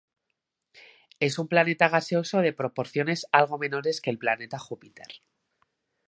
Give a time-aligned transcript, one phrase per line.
[1.19, 5.05] Es un planeta gaseoso de proporciones algo menores que el planeta Júpiter.